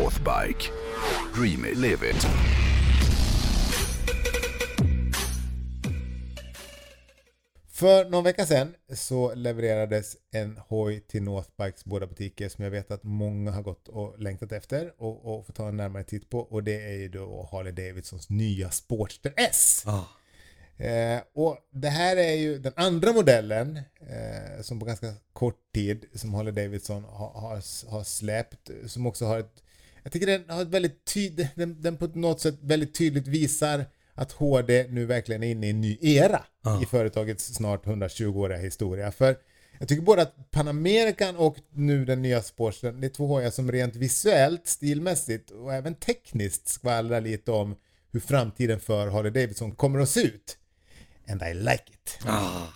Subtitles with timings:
[0.00, 0.70] Northbike.
[1.34, 2.26] Dream it, live it.
[7.72, 12.90] För någon vecka sedan så levererades en hoj till Northbikes båda butiker som jag vet
[12.90, 16.38] att många har gått och längtat efter och, och får ta en närmare titt på
[16.38, 19.84] och det är ju då Harley Davidsons nya Sportster S.
[19.86, 20.04] Ah.
[20.84, 26.04] Eh, och det här är ju den andra modellen eh, som på ganska kort tid
[26.14, 29.62] som Harley Davidson har, har, har släppt som också har ett
[30.02, 33.84] jag tycker den har ett väldigt tydligt, den, den på något sätt väldigt tydligt visar
[34.14, 36.82] att HD nu verkligen är inne i en ny era Ah.
[36.82, 39.12] i företagets snart 120-åriga historia.
[39.12, 39.36] För
[39.78, 43.72] jag tycker både att Panamerican och nu den nya Sportsten, det är två hojar som
[43.72, 47.76] rent visuellt, stilmässigt och även tekniskt skvallrar lite om
[48.12, 50.56] hur framtiden för Harley Davidson kommer att se ut.
[51.28, 52.18] And I like it.
[52.26, 52.66] Ah.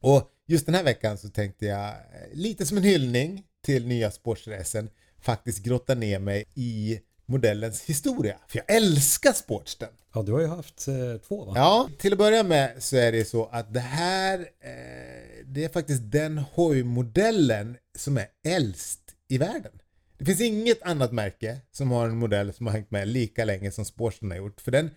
[0.00, 1.94] Och just den här veckan så tänkte jag eh,
[2.32, 8.36] lite som en hyllning till nya sportsracen faktiskt grotta ner mig i modellens historia.
[8.48, 9.88] För jag älskar Sportsten.
[10.14, 10.94] Ja, du har ju haft eh,
[11.28, 11.52] två va?
[11.56, 15.68] Ja, till att börja med så är det så att det här eh, det är
[15.68, 19.72] faktiskt den hojmodellen som är äldst i världen.
[20.18, 23.70] Det finns inget annat märke som har en modell som har hängt med lika länge
[23.70, 24.60] som Sportsten har gjort.
[24.60, 24.90] För den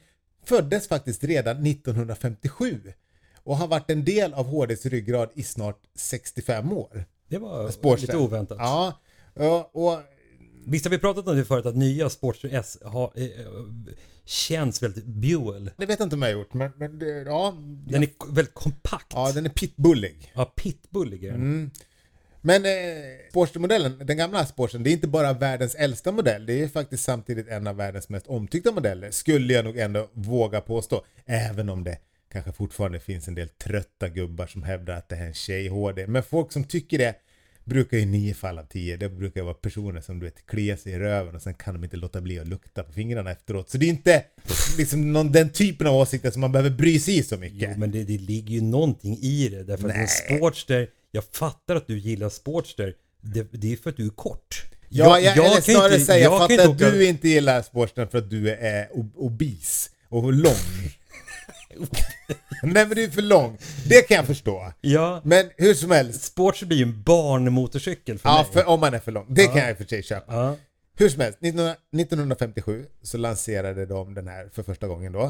[0.45, 2.93] föddes faktiskt redan 1957
[3.43, 7.05] och har varit en del av HDs ryggrad i snart 65 år.
[7.27, 8.07] Det var Sportsten.
[8.07, 8.57] lite oväntat.
[8.59, 8.99] Ja,
[9.33, 9.99] och, och
[10.65, 13.29] Visst har vi pratat om det förut att nya Sportster S har, eh,
[14.25, 15.71] känns väldigt Buell.
[15.77, 17.55] det vet jag inte om jag har gjort, men, men det, ja,
[17.87, 19.07] Den är k- väldigt kompakt.
[19.13, 20.31] ja, den är pitbullig.
[20.35, 21.41] Ja, pitbullig är den.
[21.41, 21.71] Mm.
[22.41, 22.71] Men eh,
[23.29, 27.47] Sportster-modellen, den gamla Sportstern, det är inte bara världens äldsta modell, det är faktiskt samtidigt
[27.47, 31.05] en av världens mest omtyckta modeller, skulle jag nog ändå våga påstå.
[31.25, 31.97] Även om det
[32.31, 36.07] kanske fortfarande finns en del trötta gubbar som hävdar att det här är en tjej-HD.
[36.07, 37.15] Men folk som tycker det
[37.69, 40.93] brukar ju nio fall av tio, det brukar vara personer som du vet kliar sig
[40.93, 43.69] i röven och sen kan de inte låta bli att lukta på fingrarna efteråt.
[43.69, 44.23] Så det är inte
[44.77, 47.69] liksom någon, den typen av åsikter som man behöver bry sig i så mycket.
[47.71, 49.63] Jo, men det, det ligger ju någonting i det.
[49.63, 52.93] Därför att en Sportster, jag fattar att du gillar Sportster.
[53.21, 54.63] Det, det är för att du är kort.
[54.89, 58.07] Ja, jag, eller kan snarare inte- säga, jag fattar att åka- du inte gillar sporten
[58.07, 60.53] för att du är ob- obis och lång.
[62.63, 63.57] Nej men du är för lång.
[63.89, 64.73] Det kan jag förstå.
[64.81, 66.23] Ja, Men hur som helst.
[66.23, 68.51] Sportster blir ju en barnmotorcykel för Ja, mig.
[68.63, 69.25] för, om man är för lång.
[69.29, 70.33] Det kan jag i och för sig köpa.
[70.33, 70.55] Ja.
[70.97, 75.23] Hur som helst, 1900 1957 så lanserade de den här för första gången då.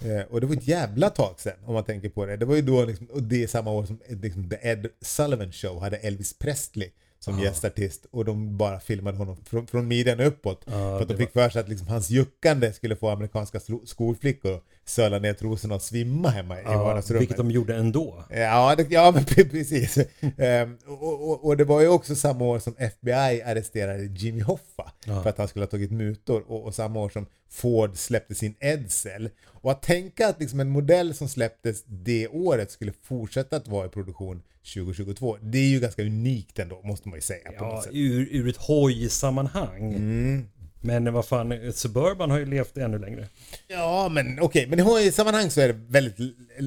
[0.00, 2.36] Eh, och det var ett jävla tag sedan om man tänker på det.
[2.36, 4.86] Det var ju då, liksom, och det är samma år som eh, liksom, The Ed
[5.02, 6.90] Sullivan Show hade Elvis Presley
[7.26, 10.64] som gästartist och de bara filmade honom från, från midjan uppåt.
[10.64, 14.62] för att de fick för sig att liksom, hans juckande skulle få amerikanska skolflickor att
[14.84, 17.20] söla ner trosorna och svimma hemma i Ja, vardagsrummet.
[17.20, 18.24] vilket de gjorde ändå.
[18.30, 19.98] Ja, det, ja men pre- precis.
[20.38, 24.92] Ehm, och, och, och det var ju också samma år som FBI arresterade Jimmy Hoffa
[25.04, 28.54] för att han skulle ha tagit mutor och, och samma år som Ford släppte sin
[28.60, 29.30] Edsel.
[29.46, 33.86] Och att tänka att liksom en modell som släpptes det året skulle fortsätta att vara
[33.86, 34.42] i produktion
[34.74, 37.52] 2022, det är ju ganska unikt ändå, måste man ju säga.
[37.58, 39.94] Ja, ur, ur ett hojsammanhang.
[39.94, 40.48] Mm.
[40.80, 43.28] Men vad fan, Suburban har ju levt ännu längre.
[43.68, 46.16] Ja, men okej, men i HI-sammanhang så är det väldigt,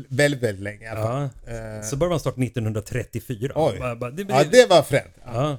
[0.09, 0.85] väldigt, väldigt länge.
[0.85, 1.29] Ja.
[1.83, 3.51] Suburban startade 1934.
[3.55, 3.79] Oj.
[3.79, 5.13] Bara- bara- det, Ja, det var fränt.
[5.25, 5.57] ja.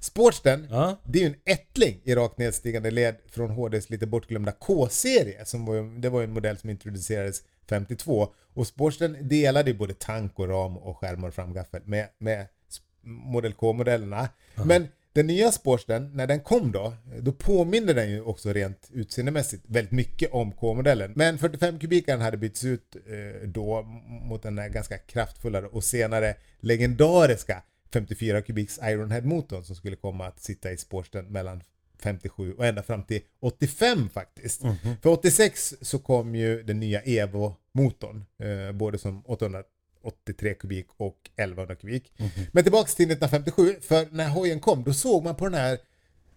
[0.00, 0.96] Sportsten, Ja.
[1.04, 5.44] det är ju en ättling i rakt nedstigande led från HDs lite bortglömda K-serie.
[5.44, 8.28] Som var, ju- det var ju en modell som introducerades 52.
[8.54, 12.80] Och Sportsten delade ju både tank och ram och skärmar och framgaffel med, med s-
[13.02, 14.28] Model K-modellerna.
[14.64, 19.64] Men den nya Sportsten, när den kom då, då påminner den ju också rent utseendemässigt
[19.66, 21.12] väldigt mycket om K-modellen.
[21.16, 26.34] Men 45 kubikaren hade bytts ut eh, då mot den här ganska kraftfullare och senare
[26.60, 27.62] legendariska
[27.92, 31.62] 54 kubiks Ironhead-motorn som skulle komma att sitta i Sportsten mellan
[32.02, 34.62] 57 och ända fram till 85 faktiskt.
[35.02, 41.76] För 86 så kom ju den nya Evo-motorn, eh, både som 883 kubik och 1100
[41.76, 42.12] kubik.
[42.52, 45.78] Men tillbaks till 1957, för när hojen kom då såg man på den här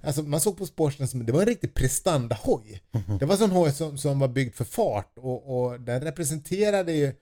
[0.03, 2.81] Alltså man såg på Sportsten som det var en riktig prestandahoj.
[3.19, 6.91] Det var en sån hoj som, som var byggd för fart och, och den representerade
[6.91, 7.13] ju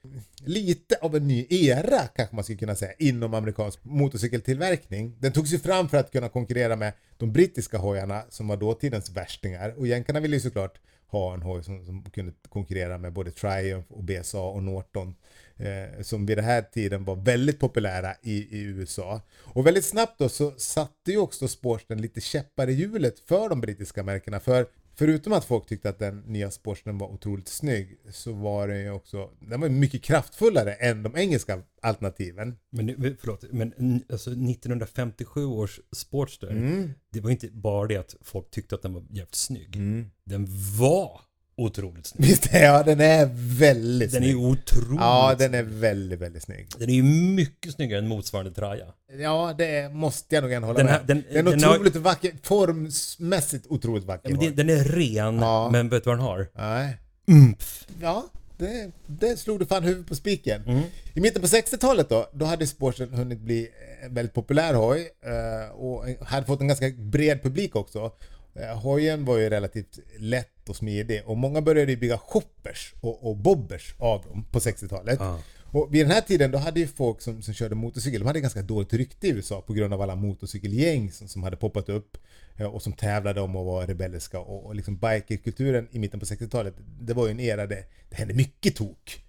[0.45, 5.15] lite av en ny era kanske man skulle kunna säga inom amerikansk motorcykeltillverkning.
[5.19, 9.09] Den togs ju fram för att kunna konkurrera med de brittiska hojarna som var dåtidens
[9.09, 10.79] värstingar och jänkarna ville ju såklart
[11.11, 15.15] ha en hoj som, som kunde konkurrera med både Triumph och BSA och Norton
[15.57, 19.21] eh, som vid den här tiden var väldigt populära i, i USA.
[19.37, 23.61] Och väldigt snabbt då så satte ju också Sportsten lite käppar i hjulet för de
[23.61, 24.65] brittiska märkena för
[24.99, 28.91] förutom att folk tyckte att den nya Sportstern var otroligt snygg så var den ju
[28.91, 32.55] också, den var mycket kraftfullare än de engelska alternativen.
[32.69, 33.73] Men förlåt, men
[34.11, 36.91] alltså 1957 års Sportster, Mm.
[37.13, 39.77] det var inte bara det att folk tyckte att den var jävligt snygg.
[40.23, 40.47] Den
[40.79, 41.21] var
[41.59, 42.27] otroligt snygg.
[42.27, 43.29] Visst är ja, den är
[43.59, 44.45] väldigt Den är ju snygg.
[44.45, 45.59] otroligt Ja, den snygg.
[45.59, 46.67] är väldigt, väldigt snygg.
[46.77, 48.85] Den är ju mycket snyggare än motsvarande traja.
[49.19, 51.07] Ja, det måste jag nog ändå hålla Den med här- om.
[51.07, 54.37] den- Den är den har- otroligt vacker, formmässigt otroligt vacker.
[54.41, 55.69] Ja, den är ren, Ja.
[55.71, 56.47] men vet du vad den har?
[56.55, 56.97] Nej.
[57.27, 57.85] Umf.
[58.01, 58.25] Ja,
[58.57, 60.63] det, det slog du fan huvudet på spiken.
[60.67, 60.81] Mm.
[61.13, 63.67] I mitten på 60-talet då, då hade Sportsen hunnit bli
[64.03, 68.11] en väldigt populär hoj eh, och hade fått en ganska bred publik också.
[68.53, 73.29] Eh, Hojen var ju relativt lätt och smidig och många började ju bygga choppers och,
[73.29, 75.19] och bobbers av dem på 60-talet.
[75.19, 75.39] Ja.
[75.71, 78.39] Och vid den här tiden då hade ju folk som, som körde motorcykel, de hade
[78.39, 82.17] ganska dåligt rykte i USA på grund av alla motorcykelgäng som, som hade poppat upp
[82.57, 86.25] eh, och som tävlade om att vara rebelliska och, och liksom bikerkulturen i mitten på
[86.25, 89.23] 60-talet, det var ju en era där det hände mycket tok.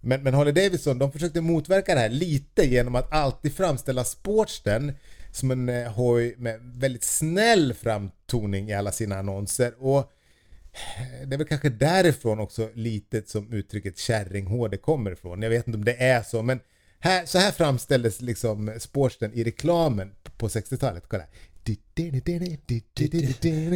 [0.00, 4.92] Men, men Harley Davidson, de försökte motverka det här lite genom att alltid framställa Sportsten
[5.32, 9.74] som en eh, hoj med väldigt snäll framtoning i alla sina annonser.
[9.78, 15.42] Och eh, det är väl kanske därifrån också lite som uttrycket kärringhår kommer ifrån.
[15.42, 16.60] Jag vet inte om det är så, men
[16.98, 21.04] här, så här framställdes liksom Sportsten i reklamen på 60-talet.
[21.08, 21.24] Kolla.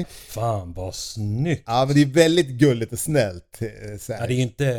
[0.09, 1.62] Fan vad snyggt.
[1.67, 3.61] Ja, men det är väldigt gulligt och snällt.
[4.00, 4.21] Så här.
[4.21, 4.73] Ja, det är ju inte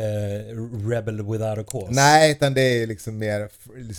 [0.90, 1.88] Rebel without a cause.
[1.92, 3.48] Nej, utan det är liksom mer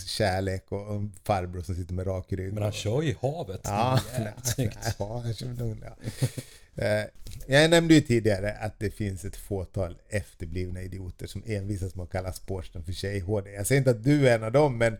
[0.06, 2.52] kärlek och en farbror som sitter med rak rygg.
[2.52, 3.60] Men han och- kör ju i havet.
[3.64, 4.00] Ja,
[4.44, 4.78] snyggt.
[4.98, 5.96] ja, han kör ja.
[7.46, 12.12] Jag nämnde ju tidigare att det finns ett fåtal efterblivna idioter som envisas med att
[12.12, 13.50] kalla sporten för tjej-HD.
[13.52, 14.96] Jag säger inte att du är en av dem, men,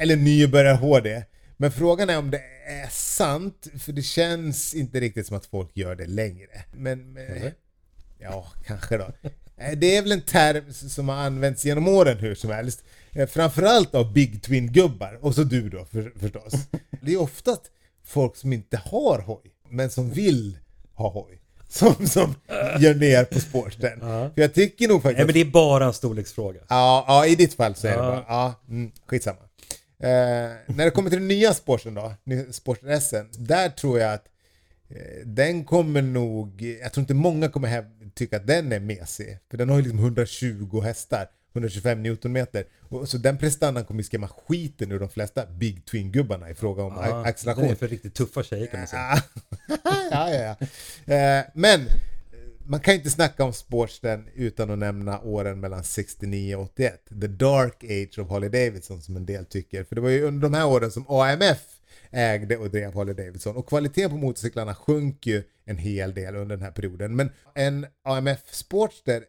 [0.00, 1.22] eller nybörjar-HD.
[1.60, 5.76] Men frågan är om det är sant, för det känns inte riktigt som att folk
[5.76, 6.64] gör det längre.
[6.72, 7.54] Men, Eller?
[8.18, 9.04] ja, kanske då.
[9.56, 12.84] Eh, Det är väl en term som har använts genom åren hur som helst.
[13.12, 16.52] Eh, Framförallt av Big Twin-gubbar, och så du då för, förstås.
[17.02, 17.62] Det är oftast
[18.04, 20.58] folk som inte har hoj, men som vill
[20.94, 21.36] ha hoj.
[21.68, 22.34] Som, som
[22.80, 24.00] gör ner på sporten.
[24.00, 25.16] För jag tycker nog faktiskt...
[25.18, 26.60] Nej men det är bara en storleksfråga.
[26.68, 28.02] Ja, ja, i ditt fall så är det Ja.
[28.10, 28.24] bara.
[28.28, 29.38] Ja, mm, skitsamma.
[30.02, 32.14] Eh, när det kommer till den nya sporten då,
[32.50, 32.88] sporten
[33.38, 34.24] där tror jag att
[34.88, 39.38] eh, den kommer nog, jag tror inte många kommer här tycka att den är mesig.
[39.50, 42.64] För den har ju liksom 120 hästar, 125 newtonmeter.
[42.80, 46.82] Och, så den prestandan kommer ju skrämma skiten ur de flesta Big Twin-gubbarna i fråga
[46.82, 47.64] om Ja, a- det acceleration.
[47.70, 49.02] är för riktigt tuffa tjejer kan man säga.
[49.02, 49.20] Ah.
[50.10, 50.56] ja, ja,
[51.08, 51.14] ja.
[51.14, 51.80] Eh, men
[52.70, 57.02] man kan ju inte snacka om Sportsten utan att nämna åren mellan 69 och 81.
[57.20, 59.84] The dark age of Harley Davidson som en del tycker.
[59.84, 61.58] För det var ju under de här åren som AMF
[62.10, 63.56] ägde och drev Harley Davidson.
[63.56, 67.16] Och kvaliteten på motorcyklarna sjönk ju en hel del under den här perioden.
[67.16, 69.24] Men en AMF Sportster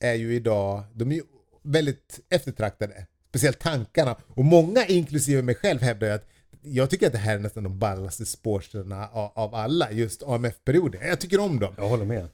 [0.00, 1.22] är ju idag, de är ju
[1.62, 3.06] väldigt eftertraktade.
[3.28, 4.16] Speciellt tankarna.
[4.28, 6.28] Och många, inklusive mig själv, hävdar ju att
[6.62, 11.00] jag tycker att det här är nästan de ballaste sportsterna av alla, just AMF-perioden.
[11.06, 11.74] Jag tycker om dem.
[11.76, 12.28] Jag håller med.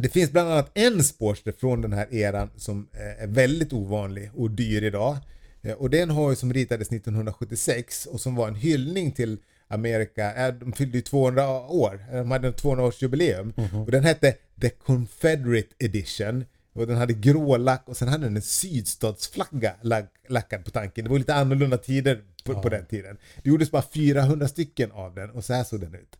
[0.00, 4.30] Det finns bland annat en Sportster från den här eran som eh, är väldigt ovanlig
[4.34, 5.16] och dyr idag.
[5.62, 10.34] Eh, Och är en hoj som ritades 1976 och som var en hyllning till Amerika.
[10.34, 13.52] Eh, De fyllde ju 200 år, de hade en 200-årsjubileum.
[13.84, 16.44] Och den hette The Confederate Edition.
[16.72, 21.04] Och den hade grå lack och sen hade den en sydstatsflagga lack, lackad på tanken.
[21.04, 23.16] Det var lite annorlunda tider på, på den tiden.
[23.42, 26.16] Det gjordes bara 400 stycken av den och så här såg den ut.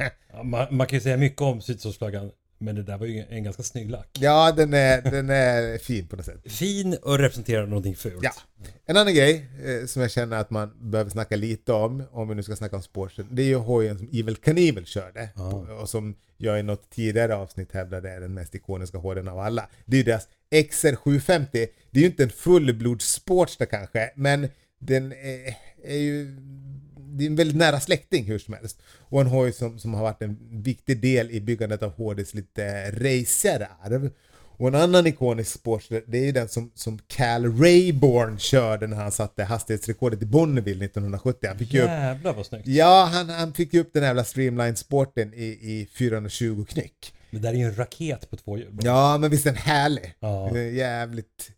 [0.32, 2.30] Ja, man, man kan ju säga mycket om sydstatsflaggan.
[2.62, 4.08] Men det där var ju en ganska snygg lack.
[4.20, 6.52] Ja, den är, den är fin på något sätt.
[6.52, 8.22] Fin och representerar någonting fult.
[8.22, 8.32] Ja.
[8.86, 12.34] En annan grej eh, som jag känner att man behöver snacka lite om, om vi
[12.34, 15.28] nu ska snacka om sporten, det är ju hojen som Evil Knievel körde.
[15.34, 19.38] På, och som jag i något tidigare avsnitt hävdade är den mest ikoniska hojen av
[19.38, 19.68] alla.
[19.84, 21.46] Det är ju deras XR750.
[21.90, 26.36] Det är ju inte en fullblods Sportster kanske, men den är, är ju
[27.18, 28.78] det är en väldigt nära släkting hur som helst.
[28.98, 32.90] Och en hoj som, som har varit en viktig del i byggandet av HDs lite
[32.90, 34.10] racigare arv.
[34.56, 38.96] Och en annan ikonisk sportster, det är ju den som, som Cal Rayborn körde när
[38.96, 41.48] han satte hastighetsrekordet i Bonneville 1970.
[41.48, 42.66] Han fick ju upp, Jävlar vad snyggt.
[42.66, 47.14] ja, han, han fick ju upp den jävla streamline-sporten i, i 420 knyck.
[47.30, 48.78] Det där är ju en raket på två hjul.
[48.82, 50.14] Ja, men visst är den härlig?
[50.20, 50.58] Ja.
[50.58, 51.50] Jävligt...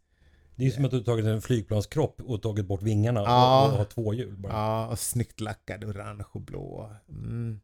[0.57, 3.67] Det är ju som att du tagit en flygplanskropp och tagit bort vingarna Ja.
[3.67, 4.53] och, och har två hjul bara.
[4.53, 6.91] Ja, och snyggt lackad, orange och blå.
[7.09, 7.61] Mm.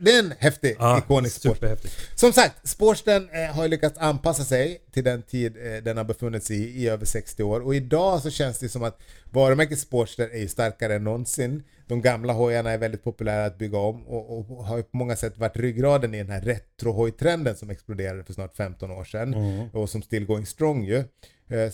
[0.00, 1.94] Det, är en häftig, Ja, ikonisk superhäftigt.
[2.20, 6.44] Som sagt, Sportstern eh, har lyckats anpassa sig till den tid eh, den har befunnit
[6.44, 7.60] sig i, i över 60 år.
[7.60, 11.62] Och idag så känns det som att varumärket Sportster är starkare än någonsin.
[11.86, 15.38] De gamla hojarna är väldigt populära att bygga om och, och har på många sätt
[15.38, 19.34] varit ryggraden i den här retrohojtrenden som exploderade för snart 15 år sedan.
[19.72, 21.04] Och som still going strong ju.
[21.54, 21.70] Eh,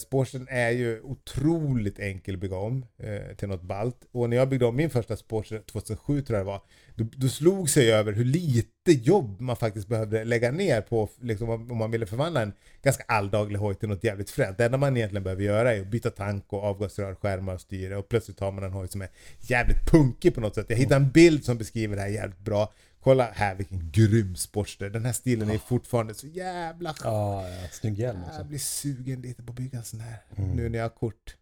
[0.49, 3.97] är ju otroligt enkel att bygga om eh, till något balt.
[4.13, 6.63] Och när jag byggde om min första Sportster 2007 tror jag det var,
[6.95, 11.51] då, då slog sig över hur lite jobb man faktiskt behövde lägga ner på liksom,
[11.51, 14.59] om man ville förvandla en ganska alldaglig hoj till något jävligt fränt.
[14.59, 17.97] Det enda man egentligen behöver göra är att byta tank och avgasrör, skärmar och styre
[17.97, 19.09] och plötsligt har man en hoj som är
[19.41, 20.67] jävligt punkig på något sätt.
[20.69, 22.73] Jag hittade en bild som beskriver det här jävligt bra.
[23.03, 24.91] Kolla här vilken grym Sportster.
[24.91, 28.45] Den här stilen är fortfarande så jävla Ja, ja, snygg hjälm jag också.
[28.45, 30.17] blir sugen lite på att bygga en sån här.
[30.55, 31.37] Nu när jag har kort.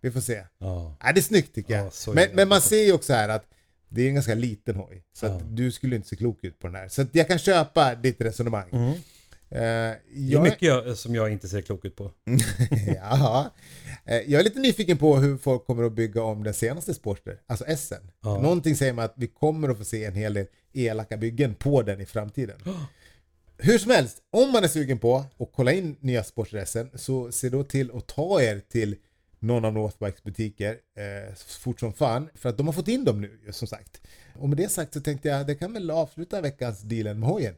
[0.00, 0.42] Vi får se.
[0.58, 0.96] Ja.
[1.00, 1.86] Ja, det är snyggt tycker jag.
[2.06, 3.44] Ja, men, men man ser ju också här att
[3.88, 5.04] det är en ganska liten hoj.
[5.12, 5.32] Så Ja.
[5.32, 6.88] att du skulle inte se klok ut på den här.
[6.88, 8.68] Så att jag kan köpa ditt resonemang.
[8.72, 8.92] Mm.
[8.92, 8.96] Eh,
[9.50, 12.10] Det är jag, mycket jag, som jag inte ser klok ut på.
[12.96, 13.50] Jaha.
[14.04, 17.40] Eh, jag är lite nyfiken på hur folk kommer att bygga om den senaste Sportster,
[17.46, 17.94] alltså SN.
[18.22, 18.40] Ja.
[18.40, 21.82] Någonting säger mig att vi kommer att få se en hel del elaka byggen på
[21.82, 22.60] den i framtiden.
[23.58, 27.32] Hur som helst, om man är sugen på att kolla in nya Sportster SN så
[27.32, 28.96] se då till att ta er till
[29.38, 33.20] någon av Northbikes butiker eh, fort som fan för att de har fått in dem
[33.20, 34.00] nu som sagt.
[34.34, 37.54] Och med det sagt så tänkte jag det kan väl avsluta veckans dealen med hojen.